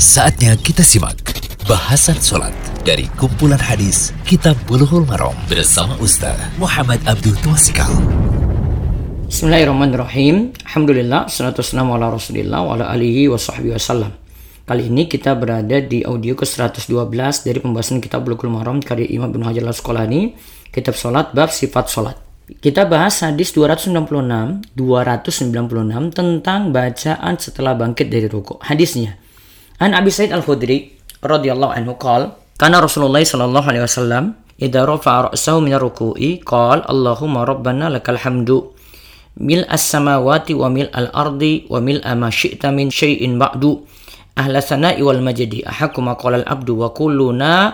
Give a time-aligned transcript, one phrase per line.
[0.00, 1.20] Saatnya kita simak
[1.68, 2.56] bahasan sholat
[2.88, 7.92] dari kumpulan hadis Kitab Bulughul Maram bersama Ustaz Muhammad Abdul Tuasikal.
[9.28, 10.56] Bismillahirrahmanirrahim.
[10.64, 14.16] Alhamdulillah, salatu wassalamu ala rasulillah wa ala alihi wa sahbihi wasallam.
[14.64, 19.44] Kali ini kita berada di audio ke-112 dari pembahasan kitab Bulughul Maram karya Imam Ibnu
[19.44, 20.32] Hajar Al-Asqalani,
[20.72, 22.16] kitab salat bab sifat salat.
[22.48, 28.64] Kita bahas hadis 296, 296 tentang bacaan setelah bangkit dari rukuk.
[28.64, 29.28] Hadisnya.
[29.80, 30.92] An Abi Sa'id Al-Khudri
[31.24, 37.48] radhiyallahu anhu qala kana Rasulullah sallallahu alaihi wasallam idza rafa'a ra'sahu min ar-ruku'i qala Allahumma
[37.48, 38.76] rabbana lakal hamdu
[39.40, 43.80] mil as-samawati wa mil al-ardi wa mil ma syi'ta min syai'in ba'du
[44.36, 47.72] ahla sana'i wal majdi ahaqqu ma qala al-abdu wa kulluna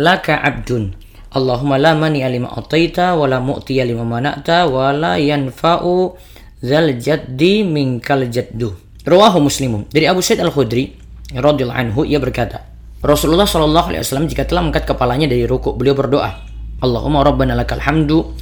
[0.00, 0.96] laka 'abdun
[1.36, 6.16] Allahumma la mani lima ataita wa la mu'tiya lima mana'ta wa la yanfa'u
[6.64, 8.72] zal jaddi minkal jaddu.
[9.04, 9.84] Rawahu Muslimun.
[9.92, 12.62] Dari Abu Sa'id Al-Khudri radhiyallahu anhu ia berkata,
[13.02, 16.42] Rasulullah Shallallahu alaihi wasallam jika telah mengangkat kepalanya dari rukuk, beliau berdoa,
[16.82, 18.36] Allahumma rabbana lakal hamdu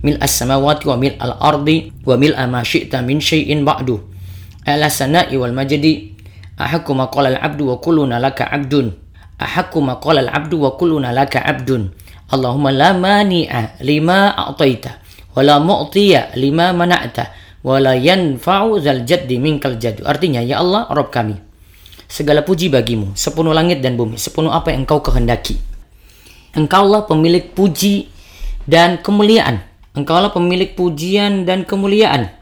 [0.00, 3.98] mil as-samawati wa mil al-ardi wa mil ma syi'ta min syai'in ba'du.
[4.64, 6.16] Ala sana'i wal majdi
[6.56, 8.94] ahakku ma qala al-'abdu wa kulluna laka 'abdun.
[9.40, 11.92] Ahakku ma qala al-'abdu wa kulluna laka 'abdun.
[12.30, 15.02] Allahumma la mani'a lima a'taita
[15.34, 17.34] wa la mu'tiya lima mana'ta
[17.66, 20.06] wa la yanfa'u zal jaddi minkal jaddu.
[20.06, 21.49] Artinya, ya Allah, Rabb kami.
[22.10, 25.62] Segala puji bagimu, sepenuh langit dan bumi, sepenuh apa yang engkau kehendaki.
[26.58, 28.10] Engkaulah pemilik puji
[28.66, 29.62] dan kemuliaan.
[29.94, 32.34] Engkaulah pemilik pujian dan kemuliaan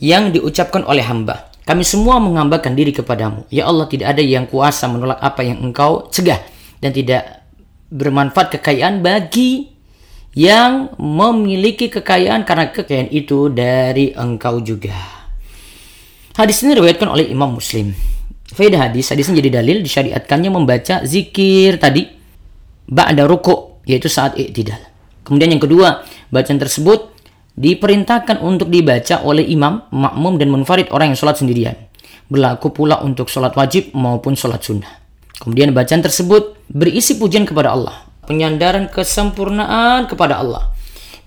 [0.00, 1.52] yang diucapkan oleh hamba.
[1.68, 3.44] Kami semua menghambakan diri kepadamu.
[3.52, 6.40] Ya Allah, tidak ada yang kuasa menolak apa yang engkau cegah
[6.80, 7.44] dan tidak
[7.92, 9.68] bermanfaat kekayaan bagi
[10.32, 14.96] yang memiliki kekayaan karena kekayaan itu dari engkau juga.
[16.40, 17.92] Hadis ini diriwayatkan oleh Imam Muslim.
[18.48, 22.08] Faedah hadis, hadis ini jadi dalil disyariatkannya membaca zikir tadi
[22.88, 24.80] ba'da ruku yaitu saat i'tidal.
[25.20, 27.12] Kemudian yang kedua, bacaan tersebut
[27.58, 31.76] diperintahkan untuk dibaca oleh imam, makmum dan munfarid orang yang sholat sendirian.
[32.32, 34.88] Berlaku pula untuk sholat wajib maupun sholat sunnah.
[35.36, 40.72] Kemudian bacaan tersebut berisi pujian kepada Allah, penyandaran kesempurnaan kepada Allah.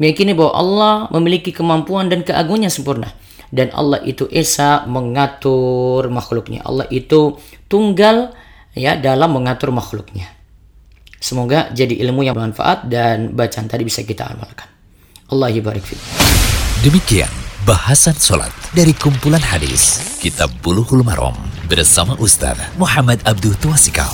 [0.01, 3.13] Meyakini bahwa Allah memiliki kemampuan dan keagungan sempurna
[3.51, 6.63] dan Allah itu esa mengatur makhluknya.
[6.63, 7.35] Allah itu
[7.67, 8.31] tunggal
[8.73, 10.31] ya dalam mengatur makhluknya.
[11.21, 14.65] Semoga jadi ilmu yang bermanfaat dan bacaan tadi bisa kita amalkan.
[15.29, 15.85] Allah barik
[16.81, 17.29] Demikian
[17.63, 21.37] bahasan sholat dari kumpulan hadis Kitab Bulughul Maram
[21.69, 24.11] bersama Ustaz Muhammad Abdul Tuasikal.